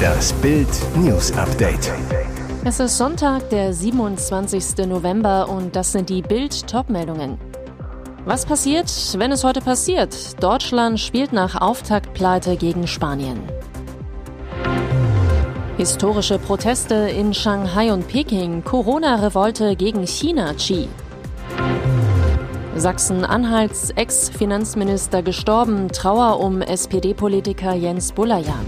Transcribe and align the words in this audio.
Das 0.00 0.32
Bild 0.34 0.68
News 0.96 1.32
Update. 1.32 1.92
Es 2.64 2.80
ist 2.80 2.98
Sonntag, 2.98 3.48
der 3.50 3.72
27. 3.72 4.86
November 4.86 5.48
und 5.48 5.74
das 5.74 5.92
sind 5.92 6.08
die 6.08 6.22
Bild 6.22 6.66
Topmeldungen. 6.66 7.38
Was 8.26 8.44
passiert, 8.44 8.90
wenn 9.16 9.32
es 9.32 9.44
heute 9.44 9.60
passiert? 9.60 10.42
Deutschland 10.42 11.00
spielt 11.00 11.32
nach 11.32 11.60
Auftaktpleite 11.60 12.56
gegen 12.56 12.86
Spanien. 12.86 13.40
Historische 15.78 16.38
Proteste 16.38 16.94
in 16.94 17.32
Shanghai 17.32 17.92
und 17.92 18.06
Peking, 18.06 18.62
Corona-Revolte 18.62 19.76
gegen 19.76 20.06
China-Chi. 20.06 20.88
Sachsen-Anhalts 22.80 23.90
Ex-Finanzminister 23.90 25.22
gestorben, 25.22 25.88
Trauer 25.88 26.40
um 26.40 26.62
SPD-Politiker 26.62 27.74
Jens 27.74 28.12
Bullerjahn. 28.12 28.64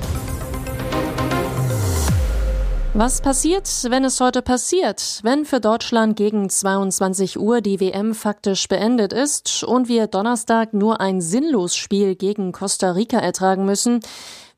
Was 2.93 3.23
passiert, 3.23 3.67
wenn 3.89 4.05
es 4.05 4.21
heute 4.21 4.43
passiert? 4.43 5.21
Wenn 5.23 5.47
für 5.47 5.61
Deutschland 5.61 6.15
gegen 6.15 6.51
22 6.51 7.41
Uhr 7.41 7.63
die 7.63 7.81
WM 7.81 8.15
faktisch 8.15 8.69
beendet 8.69 9.15
ist 9.15 9.65
und 9.65 9.89
wir 9.89 10.09
Donnerstag 10.09 10.75
nur 10.75 11.01
ein 11.01 11.23
sinnlos 11.23 11.75
Spiel 11.75 12.15
gegen 12.15 12.53
Costa 12.53 12.91
Rica 12.91 13.19
ertragen 13.19 13.65
müssen, 13.65 14.01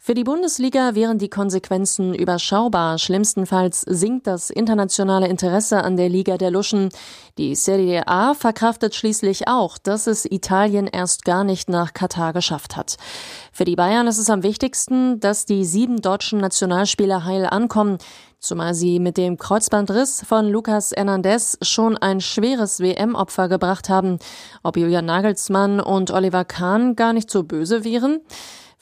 für 0.06 0.12
die 0.12 0.24
Bundesliga 0.24 0.94
wären 0.94 1.16
die 1.16 1.30
Konsequenzen 1.30 2.14
überschaubar. 2.14 2.98
Schlimmstenfalls 2.98 3.80
sinkt 3.88 4.26
das 4.26 4.50
internationale 4.50 5.28
Interesse 5.28 5.82
an 5.82 5.96
der 5.96 6.10
Liga 6.10 6.36
der 6.36 6.50
Luschen. 6.50 6.90
Die 7.38 7.54
Serie 7.54 8.06
A 8.06 8.34
verkraftet 8.34 8.94
schließlich 8.94 9.48
auch, 9.48 9.78
dass 9.78 10.06
es 10.06 10.26
Italien 10.26 10.88
erst 10.88 11.24
gar 11.24 11.42
nicht 11.42 11.70
nach 11.70 11.94
Katar 11.94 12.34
geschafft 12.34 12.76
hat. 12.76 12.98
Für 13.50 13.64
die 13.64 13.76
Bayern 13.76 14.06
ist 14.06 14.18
es 14.18 14.28
am 14.28 14.42
wichtigsten, 14.42 15.20
dass 15.20 15.46
die 15.46 15.64
sieben 15.64 16.02
deutschen 16.02 16.38
Nationalspieler 16.38 17.24
heil 17.24 17.46
ankommen, 17.46 17.96
zumal 18.40 18.74
sie 18.74 19.00
mit 19.00 19.16
dem 19.16 19.38
Kreuzbandriss 19.38 20.22
von 20.22 20.50
Lucas 20.50 20.92
Hernandez 20.94 21.56
schon 21.62 21.96
ein 21.96 22.20
schweres 22.20 22.78
WM-Opfer 22.78 23.48
gebracht 23.48 23.88
haben. 23.88 24.18
Ob 24.62 24.76
Julian 24.76 25.06
Nagelsmann 25.06 25.80
und 25.80 26.10
Oliver 26.10 26.44
Kahn 26.44 26.94
gar 26.94 27.14
nicht 27.14 27.30
so 27.30 27.42
böse 27.42 27.84
wären? 27.84 28.20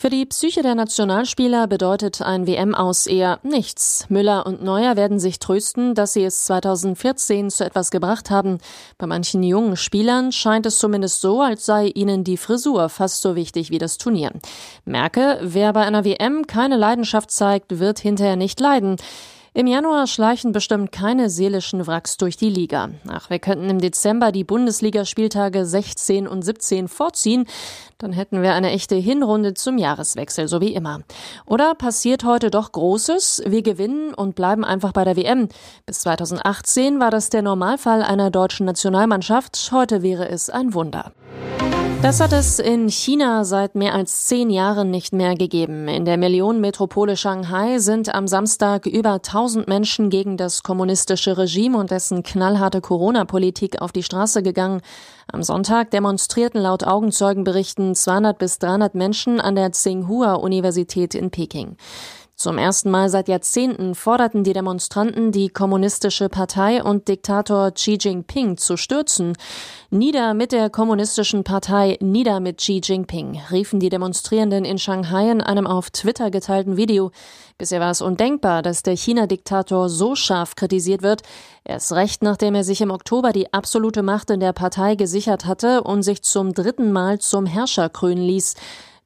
Für 0.03 0.11
die 0.11 0.27
Psyche 0.27 0.63
der 0.63 0.75
Nationalspieler 0.75 1.69
bedeutet 1.69 2.23
ein 2.23 2.49
WM-Aus 2.49 3.07
eher 3.07 3.39
nichts. 3.45 4.07
Müller 4.09 4.47
und 4.47 4.61
Neuer 4.61 4.97
werden 4.97 5.21
sich 5.21 5.39
trösten, 5.39 5.95
dass 5.95 6.15
sie 6.15 6.25
es 6.25 6.45
2014 6.47 7.51
zu 7.51 7.65
etwas 7.65 7.93
gebracht 7.93 8.29
haben. 8.29 8.59
Bei 8.99 9.07
manchen 9.07 9.45
jungen 9.45 9.77
Spielern 9.77 10.33
scheint 10.33 10.67
es 10.67 10.79
zumindest 10.79 11.21
so, 11.21 11.41
als 11.41 11.67
sei 11.67 11.87
ihnen 11.87 12.25
die 12.25 12.37
Frisur 12.37 12.89
fast 12.89 13.23
so 13.23 13.37
wichtig 13.37 13.71
wie 13.71 13.79
das 13.79 13.97
Turnier. 13.97 14.33
Merke, 14.85 15.39
wer 15.41 15.73
bei 15.73 15.83
einer 15.83 16.05
WM 16.05 16.49
keine 16.49 16.77
Leidenschaft 16.77 17.31
zeigt, 17.31 17.79
wird 17.79 18.01
hinterher 18.01 18.35
nicht 18.35 18.59
leiden. 18.59 18.97
Im 19.55 19.67
Januar 19.67 20.07
schleichen 20.07 20.53
bestimmt 20.53 20.93
keine 20.93 21.29
seelischen 21.29 21.87
Wracks 21.87 22.17
durch 22.17 22.39
die 22.39 22.49
Liga. 22.49 22.89
Ach, 23.07 23.29
wir 23.29 23.39
könnten 23.39 23.69
im 23.69 23.81
Dezember 23.81 24.33
die 24.33 24.45
Bundesligaspieltage 24.45 25.67
16 25.67 26.27
und 26.27 26.41
17 26.41 26.89
vorziehen, 26.89 27.45
dann 27.99 28.15
hätten 28.15 28.41
wir 28.41 28.55
eine 28.55 28.71
echte 28.71 28.95
Hinrunde 28.97 29.53
zum 29.53 29.77
Jahreswechsel, 29.77 30.49
so 30.49 30.63
wie 30.63 30.73
immer. 30.73 31.01
Oder 31.45 31.75
passiert 31.75 32.25
heute 32.25 32.51
doch 32.51 32.73
Großes, 32.73 33.43
wir 33.47 33.61
gewinnen 33.61 34.15
und 34.15 34.37
bleiben 34.37 34.65
einfach 34.65 34.93
bei 34.93 35.05
der 35.05 35.17
WM. 35.17 35.51
Bis 35.85 36.01
2018 36.01 36.99
war 36.99 37.11
das 37.11 37.29
der 37.29 37.43
Normalfall 37.43 38.03
einer 38.03 38.31
deutschen 38.31 38.65
Nationalmannschaft, 38.65 39.71
heute 39.71 40.01
wäre 40.03 40.31
es 40.31 40.49
ein 40.49 40.73
Wunder. 40.73 41.13
Das 42.03 42.19
hat 42.19 42.33
es 42.33 42.59
in 42.59 42.91
China 42.91 43.45
seit 43.45 43.77
mehr 43.77 43.95
als 43.95 44.27
zehn 44.27 44.51
Jahren 44.51 44.91
nicht 44.91 45.13
mehr 45.13 45.37
gegeben. 45.37 45.87
In 45.87 46.05
der 46.05 46.17
Millionenmetropole 46.17 47.17
Shanghai 47.17 47.79
sind 47.79 48.13
am 48.13 48.27
Samstag 48.27 48.87
über 48.87 49.13
1000 49.13 49.69
Menschen 49.69 50.11
gegen 50.11 50.37
das 50.37 50.65
kommunistische 50.65 51.39
Regime 51.39 51.79
und 51.79 51.93
dessen 51.93 52.25
knallharte 52.25 52.81
Corona-Politik 52.81 53.81
auf 53.81 53.93
die 53.93 54.03
Straße 54.03 54.43
gegangen. 54.43 54.81
Am 55.31 55.45
Sonntag 55.45 55.93
demonstrierten 55.93 56.61
laut 56.61 56.83
Augenzeugenberichten 56.83 57.95
200 57.95 58.37
bis 58.37 58.59
300 58.59 58.97
Menschen 58.97 59.41
an 59.41 59.55
der 59.55 59.71
Tsinghua-Universität 59.71 61.15
in 61.15 61.31
Peking. 61.31 61.77
Zum 62.43 62.59
ersten 62.59 62.91
Mal 62.91 63.09
seit 63.09 63.29
Jahrzehnten 63.29 63.95
forderten 63.95 64.43
die 64.43 64.53
Demonstranten, 64.53 65.31
die 65.31 65.49
kommunistische 65.49 66.29
Partei 66.29 66.83
und 66.83 67.07
Diktator 67.07 67.71
Xi 67.71 67.97
Jinping 68.01 68.57
zu 68.57 68.77
stürzen. 68.77 69.35
Nieder 69.91 70.35
mit 70.35 70.51
der 70.51 70.69
kommunistischen 70.69 71.45
Partei, 71.45 71.99
nieder 72.01 72.41
mit 72.41 72.57
Xi 72.57 72.81
Jinping, 72.83 73.41
riefen 73.53 73.79
die 73.79 73.91
Demonstrierenden 73.91 74.65
in 74.65 74.81
Shanghai 74.81 75.31
in 75.31 75.41
einem 75.41 75.69
auf 75.69 75.91
Twitter 75.91 76.33
geteilten 76.33 76.77
Video. 76.77 77.13
Bisher 77.59 77.79
war 77.79 77.93
es 77.93 78.03
undenkbar, 78.03 78.63
dass 78.63 78.83
der 78.83 78.97
China-Diktator 78.97 79.89
so 79.89 80.17
scharf 80.17 80.57
kritisiert 80.57 81.03
wird. 81.03 81.23
Erst 81.63 81.93
recht, 81.93 82.25
nachdem 82.25 82.57
er 82.57 82.65
sich 82.65 82.81
im 82.81 82.91
Oktober 82.91 83.31
die 83.31 83.53
absolute 83.53 84.03
Macht 84.03 84.31
in 84.31 84.41
der 84.41 84.53
Partei 84.53 84.97
gesichert 84.97 85.45
hatte 85.45 85.85
und 85.85 86.03
sich 86.03 86.23
zum 86.23 86.55
dritten 86.55 86.91
Mal 86.91 87.21
zum 87.21 87.47
Herrscher 87.47 87.89
krönen 87.89 88.25
ließ. 88.25 88.57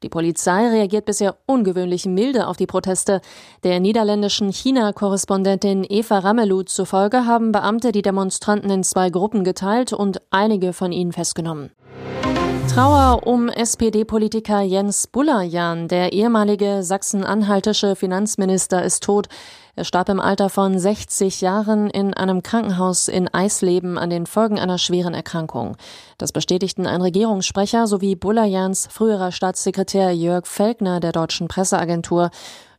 Die 0.03 0.09
Polizei 0.09 0.67
reagiert 0.67 1.05
bisher 1.05 1.37
ungewöhnlich 1.47 2.05
milde 2.05 2.47
auf 2.47 2.57
die 2.57 2.67
Proteste. 2.67 3.19
Der 3.63 3.79
niederländischen 3.79 4.51
China-Korrespondentin 4.51 5.85
Eva 5.89 6.19
Ramelow 6.19 6.63
zufolge 6.63 7.25
haben 7.25 7.51
Beamte 7.51 7.91
die 7.91 8.03
Demonstranten 8.03 8.69
in 8.69 8.83
zwei 8.83 9.09
Gruppen 9.09 9.43
geteilt 9.43 9.93
und 9.93 10.21
einige 10.29 10.73
von 10.73 10.91
ihnen 10.91 11.13
festgenommen. 11.13 11.71
Trauer 12.77 13.25
um 13.25 13.49
SPD-Politiker 13.49 14.61
Jens 14.61 15.07
Bullerjahn. 15.07 15.87
Der 15.87 16.13
ehemalige 16.13 16.83
sachsen-anhaltische 16.83 17.95
Finanzminister 17.95 18.83
ist 18.83 19.01
tot. 19.01 19.29
Er 19.75 19.83
starb 19.83 20.09
im 20.09 20.19
Alter 20.19 20.51
von 20.51 20.77
60 20.77 21.41
Jahren 21.41 21.89
in 21.89 22.13
einem 22.13 22.43
Krankenhaus 22.43 23.07
in 23.07 23.33
Eisleben 23.33 23.97
an 23.97 24.11
den 24.11 24.27
Folgen 24.27 24.59
einer 24.59 24.77
schweren 24.77 25.15
Erkrankung. 25.15 25.75
Das 26.19 26.31
bestätigten 26.31 26.85
ein 26.85 27.01
Regierungssprecher 27.01 27.87
sowie 27.87 28.15
Bullerjans 28.15 28.87
früherer 28.91 29.31
Staatssekretär 29.31 30.11
Jörg 30.11 30.45
Felkner 30.45 30.99
der 30.99 31.13
deutschen 31.13 31.47
Presseagentur. 31.47 32.29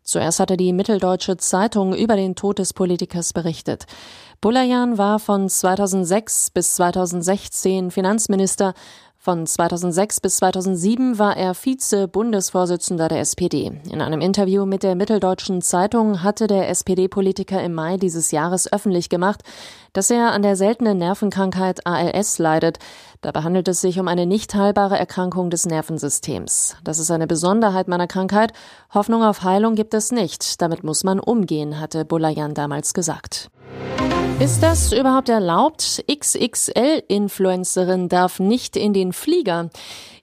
Zuerst 0.04 0.38
hatte 0.38 0.56
die 0.56 0.72
Mitteldeutsche 0.72 1.38
Zeitung 1.38 1.92
über 1.92 2.14
den 2.14 2.36
Tod 2.36 2.60
des 2.60 2.72
Politikers 2.72 3.32
berichtet. 3.32 3.86
Bullerjan 4.40 4.96
war 4.96 5.18
von 5.18 5.48
2006 5.48 6.50
bis 6.52 6.76
2016 6.76 7.90
Finanzminister. 7.90 8.72
Von 9.28 9.44
2006 9.44 10.20
bis 10.20 10.36
2007 10.36 11.18
war 11.18 11.36
er 11.36 11.52
Vize-Bundesvorsitzender 11.52 13.08
der 13.08 13.20
SPD. 13.20 13.70
In 13.90 14.00
einem 14.00 14.22
Interview 14.22 14.64
mit 14.64 14.82
der 14.82 14.94
Mitteldeutschen 14.94 15.60
Zeitung 15.60 16.22
hatte 16.22 16.46
der 16.46 16.70
SPD-Politiker 16.70 17.62
im 17.62 17.74
Mai 17.74 17.98
dieses 17.98 18.30
Jahres 18.30 18.72
öffentlich 18.72 19.10
gemacht, 19.10 19.42
dass 19.92 20.10
er 20.10 20.32
an 20.32 20.40
der 20.40 20.56
seltenen 20.56 20.96
Nervenkrankheit 20.96 21.86
ALS 21.86 22.38
leidet. 22.38 22.78
Dabei 23.20 23.42
handelt 23.42 23.68
es 23.68 23.82
sich 23.82 24.00
um 24.00 24.08
eine 24.08 24.24
nicht 24.24 24.54
heilbare 24.54 24.98
Erkrankung 24.98 25.50
des 25.50 25.66
Nervensystems. 25.66 26.76
Das 26.82 26.98
ist 26.98 27.10
eine 27.10 27.26
Besonderheit 27.26 27.86
meiner 27.86 28.06
Krankheit. 28.06 28.54
Hoffnung 28.94 29.22
auf 29.22 29.42
Heilung 29.42 29.74
gibt 29.74 29.92
es 29.92 30.10
nicht. 30.10 30.62
Damit 30.62 30.84
muss 30.84 31.04
man 31.04 31.20
umgehen, 31.20 31.78
hatte 31.78 32.06
Bulayan 32.06 32.54
damals 32.54 32.94
gesagt. 32.94 33.50
Ist 34.40 34.62
das 34.62 34.92
überhaupt 34.92 35.28
erlaubt? 35.28 36.04
XXL-Influencerin 36.10 38.08
darf 38.08 38.38
nicht 38.38 38.76
in 38.76 38.92
den 38.92 39.12
Flieger. 39.12 39.70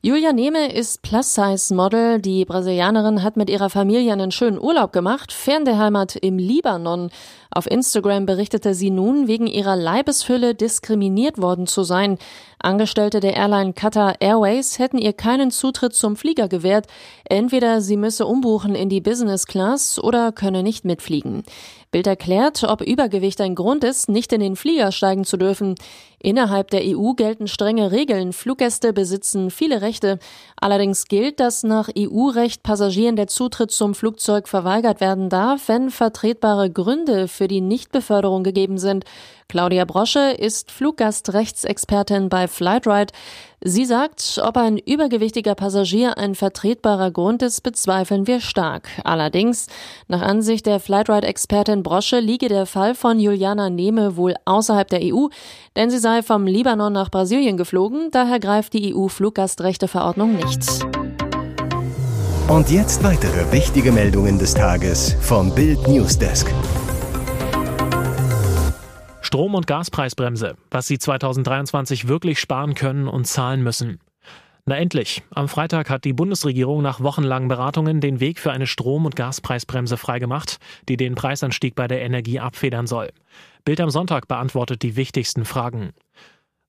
Julia 0.06 0.34
Nehme 0.34 0.72
ist 0.72 1.02
Plus-Size-Model. 1.02 2.22
Die 2.22 2.46
Brasilianerin 2.46 3.24
hat 3.24 3.38
mit 3.38 3.50
ihrer 3.50 3.72
Familie 3.72 4.14
einen 4.14 4.30
schönen 4.30 4.62
Urlaub 4.62 4.94
gemacht, 4.94 5.34
fern 5.34 5.66
der 5.66 5.80
Heimat 5.80 6.16
im 6.16 6.38
Libanon. 6.38 7.10
Auf 7.50 7.66
Instagram 7.66 8.28
berichtete 8.28 8.76
sie 8.76 8.92
nun, 8.92 9.28
wegen 9.28 9.48
ihrer 9.48 9.76
Leibesfülle 9.76 10.54
diskriminiert 10.54 11.42
worden 11.42 11.66
zu 11.66 11.84
sein. 11.84 12.20
Angestellte 12.60 13.20
der 13.20 13.36
Airline 13.36 13.74
Qatar 13.74 14.16
Airways 14.20 14.78
hätten 14.78 14.98
ihr 14.98 15.14
keinen 15.14 15.50
Zutritt 15.50 15.94
zum 15.96 16.16
Flieger 16.16 16.50
gewährt. 16.50 16.86
Entweder 17.24 17.82
sie 17.82 17.98
müsse 17.98 18.26
umbuchen 18.28 18.76
in 18.76 18.90
die 18.90 19.02
Business 19.02 19.48
Class 19.48 19.98
oder 19.98 20.32
könne 20.32 20.62
nicht 20.64 20.86
mitfliegen. 20.86 21.44
Bild 21.92 22.08
erklärt, 22.08 22.64
ob 22.64 22.82
Übergewicht 22.82 23.40
ein 23.40 23.56
Grund 23.56 23.84
ist, 23.86 24.10
nicht 24.10 24.34
in 24.34 24.42
den 24.42 24.58
Flieger 24.58 24.92
steigen 24.92 25.24
zu 25.24 25.38
dürfen. 25.38 25.76
Innerhalb 26.20 26.72
der 26.72 26.82
EU 26.84 27.14
gelten 27.14 27.48
strenge 27.48 27.92
Regeln. 27.92 28.34
Fluggäste 28.34 28.92
besitzen 28.92 29.52
viele 29.52 29.82
Rechte. 29.82 29.95
Allerdings 30.60 31.06
gilt, 31.06 31.40
dass 31.40 31.64
nach 31.64 31.90
EU-Recht 31.98 32.64
Passagieren 32.64 33.16
der 33.16 33.28
Zutritt 33.28 33.72
zum 33.72 33.96
Flugzeug 33.96 34.48
verweigert 34.48 35.02
werden 35.02 35.30
darf, 35.30 35.68
wenn 35.68 35.90
vertretbare 35.90 36.70
Gründe 36.70 37.28
für 37.28 37.48
die 37.48 37.62
Nichtbeförderung 37.62 38.44
gegeben 38.44 38.78
sind. 38.78 39.06
Claudia 39.48 39.86
Brosche 39.86 40.32
ist 40.32 40.72
Fluggastrechtsexpertin 40.72 42.30
bei 42.30 42.48
Flightride. 42.48 43.14
Sie 43.62 43.86
sagt, 43.86 44.42
ob 44.44 44.58
ein 44.58 44.78
übergewichtiger 44.78 45.56
Passagier 45.56 46.18
ein 46.18 46.36
vertretbarer 46.36 47.12
Grund 47.12 47.42
ist, 47.42 47.62
bezweifeln 47.62 48.28
wir 48.28 48.42
stark. 48.42 48.90
Allerdings, 49.04 49.68
nach 50.08 50.22
Ansicht 50.22 50.66
der 50.66 50.80
Flightride-Expertin 50.80 51.84
Brosche 51.84 52.20
liege 52.20 52.48
der 52.48 52.66
Fall 52.66 52.96
von 52.96 53.20
Juliana 53.20 53.70
Nehme 53.70 54.18
wohl 54.18 54.36
außerhalb 54.46 54.88
der 54.90 55.02
EU, 55.04 55.28
denn 55.76 55.90
sie 55.90 56.00
sei 56.00 56.24
vom 56.24 56.48
Libanon 56.48 56.94
nach 56.94 57.12
Brasilien 57.12 57.58
geflogen, 57.58 58.10
daher 58.12 58.40
greift 58.40 58.74
die 58.74 58.96
EU-Fluggastrechteverordnung 58.96 60.36
nicht. 60.36 60.86
Und 62.48 62.70
jetzt 62.70 63.04
weitere 63.04 63.52
wichtige 63.52 63.92
Meldungen 63.92 64.38
des 64.38 64.54
Tages 64.54 65.16
vom 65.22 65.54
Bild 65.54 65.88
Newsdesk. 65.88 66.52
Strom- 69.36 69.56
und 69.56 69.68
Gaspreisbremse, 69.68 70.56
was 70.72 70.88
Sie 70.88 70.98
2023 70.98 72.08
wirklich 72.08 72.40
sparen 72.40 72.74
können 72.74 73.10
und 73.10 73.28
zahlen 73.28 73.64
müssen. 73.64 74.00
Na 74.66 74.78
endlich. 74.78 75.24
Am 75.30 75.50
Freitag 75.50 75.90
hat 75.90 76.06
die 76.06 76.14
Bundesregierung 76.14 76.82
nach 76.82 77.02
wochenlangen 77.02 77.50
Beratungen 77.50 78.00
den 78.00 78.22
Weg 78.22 78.40
für 78.40 78.54
eine 78.54 78.66
Strom- 78.66 79.06
und 79.06 79.18
Gaspreisbremse 79.18 79.98
freigemacht, 79.98 80.60
die 80.88 80.96
den 80.96 81.16
Preisanstieg 81.16 81.76
bei 81.76 81.90
der 81.90 82.02
Energie 82.02 82.40
abfedern 82.40 82.88
soll. 82.88 83.10
Bild 83.66 83.82
am 83.82 83.90
Sonntag 83.90 84.30
beantwortet 84.30 84.84
die 84.84 84.96
wichtigsten 84.96 85.44
Fragen. 85.44 85.92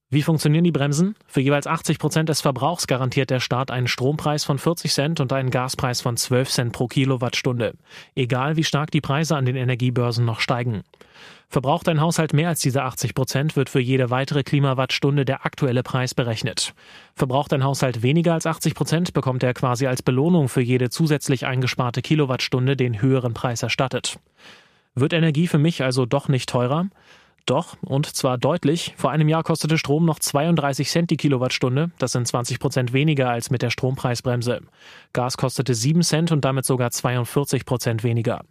Wie 0.09 0.21
funktionieren 0.21 0.65
die 0.65 0.73
Bremsen? 0.73 1.15
Für 1.25 1.39
jeweils 1.39 1.67
80 1.67 1.99
Prozent 1.99 2.27
des 2.27 2.41
Verbrauchs 2.41 2.85
garantiert 2.85 3.29
der 3.29 3.39
Staat 3.39 3.71
einen 3.71 3.87
Strompreis 3.87 4.43
von 4.43 4.57
40 4.57 4.91
Cent 4.91 5.19
und 5.21 5.31
einen 5.31 5.51
Gaspreis 5.51 6.01
von 6.01 6.17
12 6.17 6.49
Cent 6.49 6.73
pro 6.73 6.87
Kilowattstunde. 6.87 7.75
Egal 8.13 8.57
wie 8.57 8.65
stark 8.65 8.91
die 8.91 8.99
Preise 8.99 9.37
an 9.37 9.45
den 9.45 9.55
Energiebörsen 9.55 10.25
noch 10.25 10.41
steigen. 10.41 10.83
Verbraucht 11.49 11.87
ein 11.87 12.01
Haushalt 12.01 12.33
mehr 12.33 12.49
als 12.49 12.59
diese 12.59 12.83
80 12.83 13.15
Prozent, 13.15 13.55
wird 13.55 13.69
für 13.69 13.79
jede 13.79 14.09
weitere 14.09 14.43
Klimawattstunde 14.43 15.23
der 15.23 15.45
aktuelle 15.45 15.81
Preis 15.81 16.13
berechnet. 16.13 16.73
Verbraucht 17.15 17.53
ein 17.53 17.63
Haushalt 17.63 18.01
weniger 18.01 18.33
als 18.33 18.45
80 18.45 18.75
Prozent, 18.75 19.13
bekommt 19.13 19.43
er 19.43 19.53
quasi 19.53 19.87
als 19.87 20.01
Belohnung 20.01 20.49
für 20.49 20.61
jede 20.61 20.89
zusätzlich 20.89 21.45
eingesparte 21.45 22.01
Kilowattstunde 22.01 22.75
den 22.75 23.01
höheren 23.01 23.33
Preis 23.33 23.63
erstattet. 23.63 24.19
Wird 24.93 25.13
Energie 25.13 25.47
für 25.47 25.57
mich 25.57 25.83
also 25.83 26.05
doch 26.05 26.27
nicht 26.27 26.49
teurer? 26.49 26.87
Doch, 27.47 27.77
und 27.81 28.13
zwar 28.13 28.37
deutlich. 28.37 28.93
Vor 28.97 29.09
einem 29.09 29.29
Jahr 29.29 29.41
kostete 29.41 29.77
Strom 29.77 30.05
noch 30.05 30.19
32 30.19 30.89
Cent 30.89 31.09
die 31.09 31.15
Kilowattstunde. 31.15 31.91
Das 31.97 32.11
sind 32.11 32.27
20 32.27 32.59
Prozent 32.59 32.91
weniger 32.91 33.29
als 33.29 33.49
mit 33.49 33.61
der 33.61 33.69
Strompreisbremse. 33.69 34.59
Gas 35.13 35.37
kostete 35.37 35.73
7 35.73 36.03
Cent 36.03 36.33
und 36.33 36.43
damit 36.43 36.65
sogar 36.65 36.91
42 36.91 37.65
Prozent 37.65 38.03
weniger. 38.03 38.41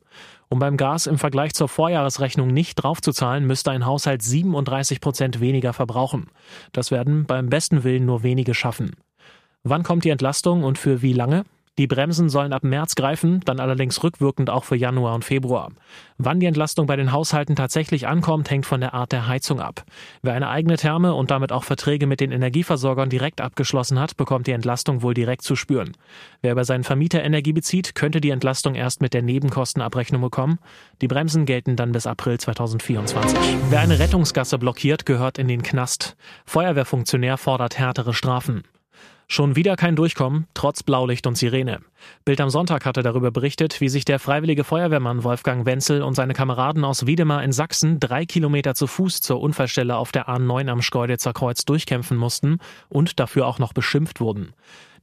Um 0.48 0.60
beim 0.60 0.78
Gas 0.78 1.06
im 1.06 1.18
Vergleich 1.18 1.52
zur 1.52 1.68
Vorjahresrechnung 1.68 2.48
nicht 2.48 2.76
draufzuzahlen, 2.76 3.46
müsste 3.46 3.70
ein 3.70 3.84
Haushalt 3.84 4.22
37 4.22 5.02
Prozent 5.02 5.40
weniger 5.40 5.74
verbrauchen. 5.74 6.30
Das 6.72 6.90
werden 6.90 7.26
beim 7.26 7.50
besten 7.50 7.84
Willen 7.84 8.06
nur 8.06 8.22
wenige 8.22 8.54
schaffen. 8.54 8.96
Wann 9.62 9.82
kommt 9.82 10.04
die 10.04 10.10
Entlastung 10.10 10.64
und 10.64 10.78
für 10.78 11.02
wie 11.02 11.12
lange? 11.12 11.44
Die 11.78 11.86
Bremsen 11.86 12.30
sollen 12.30 12.54
ab 12.54 12.64
März 12.64 12.94
greifen, 12.94 13.40
dann 13.44 13.60
allerdings 13.60 14.02
rückwirkend 14.02 14.48
auch 14.48 14.64
für 14.64 14.76
Januar 14.76 15.14
und 15.14 15.24
Februar. 15.24 15.72
Wann 16.16 16.40
die 16.40 16.46
Entlastung 16.46 16.86
bei 16.86 16.96
den 16.96 17.12
Haushalten 17.12 17.54
tatsächlich 17.54 18.06
ankommt, 18.06 18.50
hängt 18.50 18.64
von 18.64 18.80
der 18.80 18.94
Art 18.94 19.12
der 19.12 19.26
Heizung 19.26 19.60
ab. 19.60 19.84
Wer 20.22 20.32
eine 20.32 20.48
eigene 20.48 20.78
Therme 20.78 21.12
und 21.12 21.30
damit 21.30 21.52
auch 21.52 21.64
Verträge 21.64 22.06
mit 22.06 22.20
den 22.20 22.32
Energieversorgern 22.32 23.10
direkt 23.10 23.42
abgeschlossen 23.42 24.00
hat, 24.00 24.16
bekommt 24.16 24.46
die 24.46 24.52
Entlastung 24.52 25.02
wohl 25.02 25.12
direkt 25.12 25.42
zu 25.42 25.54
spüren. 25.54 25.92
Wer 26.40 26.52
über 26.52 26.64
seinen 26.64 26.84
Vermieter 26.84 27.22
Energie 27.22 27.52
bezieht, 27.52 27.94
könnte 27.94 28.22
die 28.22 28.30
Entlastung 28.30 28.74
erst 28.74 29.02
mit 29.02 29.12
der 29.12 29.22
Nebenkostenabrechnung 29.22 30.22
bekommen. 30.22 30.58
Die 31.02 31.08
Bremsen 31.08 31.44
gelten 31.44 31.76
dann 31.76 31.92
bis 31.92 32.06
April 32.06 32.40
2024. 32.40 33.38
Wer 33.68 33.80
eine 33.80 33.98
Rettungsgasse 33.98 34.58
blockiert, 34.58 35.04
gehört 35.04 35.36
in 35.36 35.48
den 35.48 35.62
Knast. 35.62 36.16
Feuerwehrfunktionär 36.46 37.36
fordert 37.36 37.78
härtere 37.78 38.14
Strafen. 38.14 38.64
Schon 39.28 39.56
wieder 39.56 39.76
kein 39.76 39.96
Durchkommen, 39.96 40.46
trotz 40.54 40.82
Blaulicht 40.82 41.26
und 41.26 41.36
Sirene. 41.36 41.80
Bild 42.24 42.40
am 42.40 42.50
Sonntag 42.50 42.84
hatte 42.84 43.02
darüber 43.02 43.30
berichtet, 43.30 43.80
wie 43.80 43.88
sich 43.88 44.04
der 44.04 44.18
freiwillige 44.18 44.64
Feuerwehrmann 44.64 45.24
Wolfgang 45.24 45.66
Wenzel 45.66 46.02
und 46.02 46.14
seine 46.14 46.34
Kameraden 46.34 46.84
aus 46.84 47.06
Wiedemar 47.06 47.42
in 47.42 47.52
Sachsen 47.52 48.00
drei 48.00 48.26
Kilometer 48.26 48.74
zu 48.74 48.86
Fuß 48.86 49.20
zur 49.20 49.40
Unfallstelle 49.40 49.96
auf 49.96 50.12
der 50.12 50.28
A9 50.28 50.68
am 50.68 50.82
Schkeuditzer 50.82 51.32
Kreuz 51.32 51.64
durchkämpfen 51.64 52.16
mussten 52.16 52.58
und 52.88 53.20
dafür 53.20 53.46
auch 53.46 53.58
noch 53.58 53.72
beschimpft 53.72 54.20
wurden. 54.20 54.52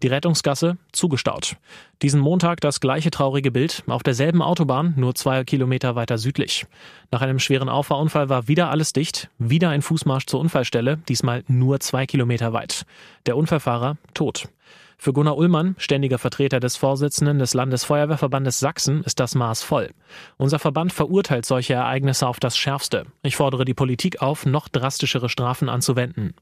Die 0.01 0.07
Rettungsgasse 0.07 0.77
zugestaut. 0.91 1.55
Diesen 2.01 2.19
Montag 2.19 2.59
das 2.59 2.81
gleiche 2.81 3.09
traurige 3.09 3.51
Bild 3.51 3.83
auf 3.87 4.03
derselben 4.03 4.41
Autobahn, 4.41 4.93
nur 4.97 5.15
zwei 5.15 5.45
Kilometer 5.45 5.95
weiter 5.95 6.17
südlich. 6.17 6.65
Nach 7.09 7.21
einem 7.21 7.39
schweren 7.39 7.69
Auffahrunfall 7.69 8.27
war 8.27 8.49
wieder 8.49 8.69
alles 8.69 8.91
dicht, 8.91 9.29
wieder 9.37 9.69
ein 9.69 9.81
Fußmarsch 9.81 10.25
zur 10.25 10.41
Unfallstelle, 10.41 10.97
diesmal 11.07 11.45
nur 11.47 11.79
zwei 11.79 12.05
Kilometer 12.05 12.51
weit. 12.51 12.85
Der 13.27 13.37
Unfallfahrer 13.37 13.95
tot. 14.13 14.49
Für 14.97 15.13
Gunnar 15.13 15.37
Ullmann, 15.37 15.75
ständiger 15.77 16.17
Vertreter 16.17 16.59
des 16.59 16.77
Vorsitzenden 16.77 17.39
des 17.39 17.53
Landesfeuerwehrverbandes 17.53 18.59
Sachsen, 18.59 19.03
ist 19.03 19.19
das 19.19 19.35
Maß 19.35 19.63
voll. 19.63 19.89
Unser 20.37 20.59
Verband 20.59 20.93
verurteilt 20.93 21.45
solche 21.45 21.73
Ereignisse 21.73 22.27
auf 22.27 22.39
das 22.39 22.57
Schärfste. 22.57 23.05
Ich 23.21 23.35
fordere 23.35 23.65
die 23.65 23.73
Politik 23.73 24.21
auf, 24.21 24.45
noch 24.45 24.69
drastischere 24.69 25.29
Strafen 25.29 25.69
anzuwenden. 25.69 26.33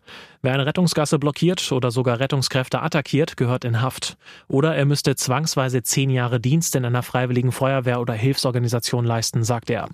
Wer 0.41 0.53
eine 0.53 0.65
Rettungsgasse 0.65 1.19
blockiert 1.19 1.71
oder 1.71 1.91
sogar 1.91 2.19
Rettungskräfte 2.19 2.81
attackiert, 2.81 3.37
gehört 3.37 3.65
in 3.65 3.81
Haft. 3.81 4.17
Oder 4.47 4.75
er 4.75 4.85
müsste 4.85 5.15
zwangsweise 5.15 5.83
zehn 5.83 6.09
Jahre 6.09 6.39
Dienst 6.39 6.75
in 6.75 6.85
einer 6.85 7.03
freiwilligen 7.03 7.51
Feuerwehr 7.51 8.01
oder 8.01 8.13
Hilfsorganisation 8.13 9.05
leisten, 9.05 9.43
sagt 9.43 9.69
er. 9.69 9.89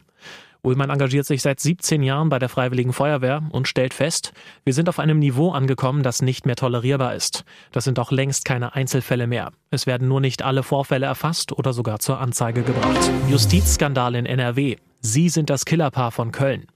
Ullmann 0.68 0.90
engagiert 0.90 1.26
sich 1.26 1.42
seit 1.42 1.62
17 1.62 2.04
Jahren 2.04 2.28
bei 2.28 2.40
der 2.40 2.50
Freiwilligen 2.50 2.92
Feuerwehr 2.92 3.42
und 3.52 3.70
stellt 3.70 3.94
fest, 3.94 4.34
wir 4.66 4.74
sind 4.74 4.90
auf 4.90 5.00
einem 5.00 5.18
Niveau 5.18 5.52
angekommen, 5.52 6.04
das 6.04 6.22
nicht 6.22 6.46
mehr 6.46 6.58
tolerierbar 6.58 7.16
ist. 7.16 7.46
Das 7.72 7.86
sind 7.86 7.98
auch 8.00 8.12
längst 8.12 8.44
keine 8.44 8.76
Einzelfälle 8.76 9.28
mehr. 9.28 9.54
Es 9.72 9.88
werden 9.88 10.10
nur 10.10 10.20
nicht 10.20 10.44
alle 10.44 10.64
Vorfälle 10.64 11.06
erfasst 11.06 11.54
oder 11.54 11.72
sogar 11.72 12.00
zur 12.00 12.20
Anzeige 12.20 12.64
gebracht. 12.64 13.10
Justizskandal 13.30 14.16
in 14.16 14.26
NRW. 14.26 14.76
Sie 15.00 15.30
sind 15.30 15.50
das 15.50 15.64
Killerpaar 15.64 16.12
von 16.12 16.34
Köln. 16.34 16.68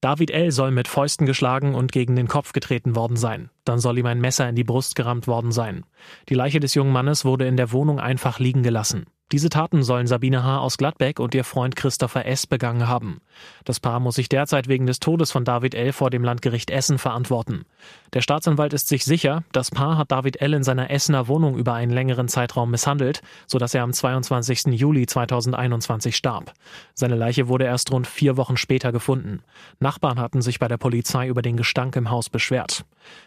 David 0.00 0.30
L. 0.30 0.52
soll 0.52 0.70
mit 0.70 0.86
Fäusten 0.86 1.26
geschlagen 1.26 1.74
und 1.74 1.90
gegen 1.90 2.14
den 2.14 2.28
Kopf 2.28 2.52
getreten 2.52 2.94
worden 2.94 3.16
sein. 3.16 3.50
Dann 3.64 3.80
soll 3.80 3.98
ihm 3.98 4.06
ein 4.06 4.20
Messer 4.20 4.48
in 4.48 4.54
die 4.54 4.62
Brust 4.62 4.94
gerammt 4.94 5.26
worden 5.26 5.50
sein. 5.50 5.84
Die 6.28 6.34
Leiche 6.34 6.60
des 6.60 6.74
jungen 6.74 6.92
Mannes 6.92 7.24
wurde 7.24 7.48
in 7.48 7.56
der 7.56 7.72
Wohnung 7.72 7.98
einfach 7.98 8.38
liegen 8.38 8.62
gelassen. 8.62 9.06
Diese 9.32 9.48
Taten 9.48 9.82
sollen 9.82 10.06
Sabine 10.06 10.44
H. 10.44 10.60
aus 10.60 10.78
Gladbeck 10.78 11.18
und 11.18 11.34
ihr 11.34 11.42
Freund 11.42 11.74
Christopher 11.74 12.26
S. 12.26 12.46
begangen 12.46 12.86
haben. 12.86 13.20
Das 13.64 13.80
Paar 13.80 13.98
muss 13.98 14.14
sich 14.14 14.28
derzeit 14.28 14.68
wegen 14.68 14.86
des 14.86 15.00
Todes 15.00 15.32
von 15.32 15.44
David 15.44 15.74
L. 15.74 15.92
vor 15.92 16.10
dem 16.10 16.22
Landgericht 16.22 16.70
Essen 16.70 16.96
verantworten. 16.96 17.64
Der 18.12 18.20
Staatsanwalt 18.20 18.72
ist 18.72 18.86
sich 18.86 19.04
sicher, 19.04 19.42
das 19.50 19.72
Paar 19.72 19.98
hat 19.98 20.12
David 20.12 20.40
L. 20.40 20.54
in 20.54 20.62
seiner 20.62 20.90
Essener 20.92 21.26
Wohnung 21.26 21.58
über 21.58 21.74
einen 21.74 21.90
längeren 21.90 22.28
Zeitraum 22.28 22.70
misshandelt, 22.70 23.20
sodass 23.48 23.74
er 23.74 23.82
am 23.82 23.92
22. 23.92 24.66
Juli 24.66 25.06
2021 25.06 26.14
starb. 26.14 26.52
Seine 26.94 27.16
Leiche 27.16 27.48
wurde 27.48 27.64
erst 27.64 27.90
rund 27.90 28.06
vier 28.06 28.36
Wochen 28.36 28.56
später 28.56 28.92
gefunden. 28.92 29.42
Nachbarn 29.80 30.20
hatten 30.20 30.40
sich 30.40 30.60
bei 30.60 30.68
der 30.68 30.78
Polizei 30.78 31.26
über 31.26 31.42
den 31.42 31.56
Gestank 31.56 31.96
im 31.96 32.10
Haus 32.10 32.30
beschwert. 32.30 32.84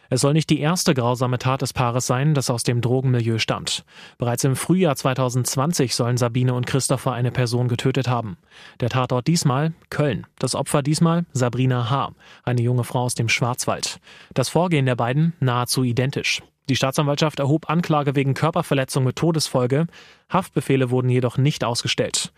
Es 0.10 0.22
soll 0.22 0.34
nicht 0.34 0.50
die 0.50 0.60
erste 0.60 0.94
grausame 0.94 1.38
Tat 1.38 1.62
des 1.62 1.74
Paares 1.74 2.08
sein, 2.08 2.34
das 2.34 2.50
aus 2.50 2.64
dem 2.64 2.82
Drogenmilieu 2.82 3.38
stammt. 3.38 3.86
Bereits 4.18 4.44
im 4.44 4.56
Frühjahr 4.56 4.96
2020 4.96 5.96
sollen 5.96 6.18
Sabine 6.18 6.56
und 6.56 6.66
Christopher 6.66 7.14
eine 7.14 7.32
Person 7.32 7.68
getötet 7.68 8.08
haben. 8.08 8.38
Der 8.80 8.90
Tatort 8.90 9.28
diesmal 9.28 9.74
Köln. 9.90 10.26
Das 10.40 10.56
Opfer 10.56 10.82
diesmal 10.82 11.26
Sabrina 11.34 11.90
H., 11.90 12.12
eine 12.44 12.62
junge 12.62 12.84
Frau 12.84 13.04
aus 13.04 13.16
dem 13.16 13.30
Schwarzwald. 13.30 14.00
Das 14.34 14.50
Vorgehen 14.50 14.88
der 14.88 14.96
beiden 14.96 15.34
nahezu 15.40 15.84
identisch. 15.84 16.42
Die 16.70 16.76
Staatsanwaltschaft 16.76 17.40
erhob 17.40 17.70
Anklage 17.70 18.16
wegen 18.16 18.36
Körperverletzung 18.36 19.04
mit 19.04 19.16
Todesfolge. 19.16 19.88
Haftbefehle 20.32 20.92
wurden 20.92 21.10
jedoch 21.10 21.38
nicht 21.38 21.64
ausgestellt. 21.64 22.32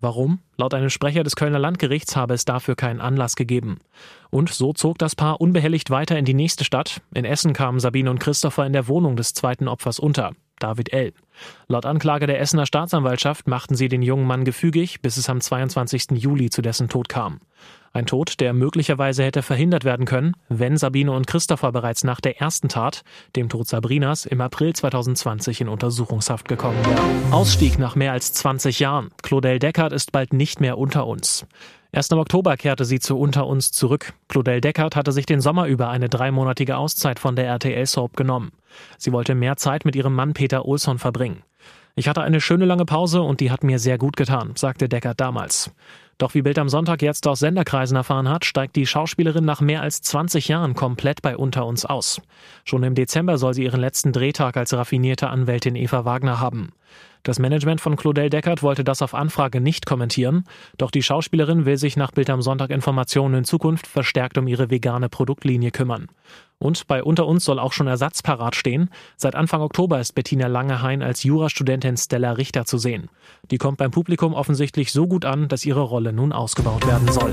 Warum? 0.00 0.38
Laut 0.56 0.74
einem 0.74 0.90
Sprecher 0.90 1.24
des 1.24 1.34
Kölner 1.34 1.58
Landgerichts 1.58 2.14
habe 2.14 2.34
es 2.34 2.44
dafür 2.44 2.76
keinen 2.76 3.00
Anlass 3.00 3.34
gegeben. 3.34 3.78
Und 4.30 4.48
so 4.50 4.72
zog 4.72 4.96
das 4.98 5.16
Paar 5.16 5.40
unbehelligt 5.40 5.90
weiter 5.90 6.16
in 6.16 6.24
die 6.24 6.34
nächste 6.34 6.64
Stadt. 6.64 7.00
In 7.14 7.24
Essen 7.24 7.52
kamen 7.52 7.80
Sabine 7.80 8.10
und 8.10 8.20
Christopher 8.20 8.64
in 8.64 8.72
der 8.72 8.86
Wohnung 8.86 9.16
des 9.16 9.34
zweiten 9.34 9.66
Opfers 9.66 9.98
unter, 9.98 10.32
David 10.60 10.92
L. 10.92 11.12
Laut 11.66 11.84
Anklage 11.84 12.28
der 12.28 12.40
Essener 12.40 12.66
Staatsanwaltschaft 12.66 13.48
machten 13.48 13.74
sie 13.74 13.88
den 13.88 14.02
jungen 14.02 14.26
Mann 14.26 14.44
gefügig, 14.44 15.00
bis 15.02 15.16
es 15.16 15.28
am 15.28 15.40
22. 15.40 16.12
Juli 16.12 16.50
zu 16.50 16.62
dessen 16.62 16.88
Tod 16.88 17.08
kam. 17.08 17.40
Ein 17.92 18.06
Tod, 18.06 18.40
der 18.40 18.52
möglicherweise 18.52 19.24
hätte 19.24 19.42
verhindert 19.42 19.84
werden 19.84 20.06
können, 20.06 20.34
wenn 20.48 20.76
Sabine 20.76 21.12
und 21.12 21.26
Christopher 21.26 21.72
bereits 21.72 22.04
nach 22.04 22.20
der 22.20 22.40
ersten 22.40 22.68
Tat, 22.68 23.02
dem 23.34 23.48
Tod 23.48 23.66
Sabrinas, 23.66 24.26
im 24.26 24.40
April 24.40 24.74
2020 24.74 25.62
in 25.62 25.68
Untersuchungshaft 25.68 26.48
gekommen 26.48 26.78
wären. 26.84 27.32
Ausstieg 27.32 27.78
nach 27.78 27.96
mehr 27.96 28.12
als 28.12 28.32
20 28.32 28.78
Jahren. 28.78 29.08
Claudel 29.22 29.58
Deckard 29.58 29.92
ist 29.92 30.12
bald 30.12 30.32
nicht 30.32 30.60
mehr 30.60 30.78
unter 30.78 31.06
uns. 31.06 31.46
Erst 31.90 32.12
im 32.12 32.18
Oktober 32.18 32.56
kehrte 32.58 32.84
sie 32.84 33.00
zu 33.00 33.18
Unter 33.18 33.46
uns 33.46 33.72
zurück. 33.72 34.12
Claudel 34.28 34.60
Deckard 34.60 34.94
hatte 34.94 35.12
sich 35.12 35.24
den 35.24 35.40
Sommer 35.40 35.66
über 35.66 35.88
eine 35.88 36.10
dreimonatige 36.10 36.76
Auszeit 36.76 37.18
von 37.18 37.34
der 37.34 37.46
RTL-Soap 37.46 38.14
genommen. 38.14 38.52
Sie 38.98 39.12
wollte 39.12 39.34
mehr 39.34 39.56
Zeit 39.56 39.86
mit 39.86 39.96
ihrem 39.96 40.14
Mann 40.14 40.34
Peter 40.34 40.66
Olsson 40.66 40.98
verbringen. 40.98 41.42
Ich 41.96 42.06
hatte 42.06 42.22
eine 42.22 42.40
schöne 42.40 42.64
lange 42.64 42.84
Pause 42.84 43.22
und 43.22 43.40
die 43.40 43.50
hat 43.50 43.64
mir 43.64 43.78
sehr 43.78 43.98
gut 43.98 44.16
getan, 44.16 44.52
sagte 44.54 44.88
Deckard 44.88 45.18
damals. 45.18 45.72
Doch 46.18 46.34
wie 46.34 46.42
Bild 46.42 46.58
am 46.58 46.68
Sonntag 46.68 47.00
jetzt 47.00 47.28
aus 47.28 47.38
Senderkreisen 47.38 47.96
erfahren 47.96 48.28
hat, 48.28 48.44
steigt 48.44 48.74
die 48.74 48.86
Schauspielerin 48.86 49.44
nach 49.44 49.60
mehr 49.60 49.82
als 49.82 50.02
20 50.02 50.48
Jahren 50.48 50.74
komplett 50.74 51.22
bei 51.22 51.36
Unter 51.36 51.64
uns 51.64 51.86
aus. 51.86 52.20
Schon 52.64 52.82
im 52.82 52.96
Dezember 52.96 53.38
soll 53.38 53.54
sie 53.54 53.62
ihren 53.62 53.80
letzten 53.80 54.12
Drehtag 54.12 54.56
als 54.56 54.74
raffinierte 54.74 55.28
Anwältin 55.28 55.76
Eva 55.76 56.04
Wagner 56.04 56.40
haben. 56.40 56.72
Das 57.22 57.38
Management 57.38 57.80
von 57.80 57.96
Claudel 57.96 58.30
Deckert 58.30 58.62
wollte 58.62 58.84
das 58.84 59.02
auf 59.02 59.14
Anfrage 59.14 59.60
nicht 59.60 59.86
kommentieren, 59.86 60.44
doch 60.78 60.90
die 60.90 61.02
Schauspielerin 61.02 61.66
will 61.66 61.76
sich 61.76 61.96
nach 61.96 62.12
Bild 62.12 62.30
am 62.30 62.42
Sonntag 62.42 62.70
Informationen 62.70 63.34
in 63.34 63.44
Zukunft 63.44 63.86
verstärkt 63.86 64.38
um 64.38 64.46
ihre 64.46 64.70
vegane 64.70 65.08
Produktlinie 65.08 65.70
kümmern. 65.70 66.08
Und 66.58 66.86
bei 66.86 67.02
Unter 67.02 67.26
uns 67.26 67.44
soll 67.44 67.58
auch 67.58 67.72
schon 67.72 67.86
Ersatz 67.86 68.22
parat 68.22 68.56
stehen. 68.56 68.90
Seit 69.16 69.34
Anfang 69.34 69.60
Oktober 69.60 70.00
ist 70.00 70.14
Bettina 70.14 70.46
Langehain 70.46 71.02
als 71.02 71.22
Jurastudentin 71.22 71.96
Stella 71.96 72.32
Richter 72.32 72.64
zu 72.64 72.78
sehen. 72.78 73.08
Die 73.50 73.58
kommt 73.58 73.78
beim 73.78 73.90
Publikum 73.90 74.34
offensichtlich 74.34 74.92
so 74.92 75.06
gut 75.06 75.24
an, 75.24 75.48
dass 75.48 75.64
ihre 75.64 75.82
Rolle 75.82 76.12
nun 76.12 76.32
ausgebaut 76.32 76.86
werden 76.86 77.12
soll. 77.12 77.32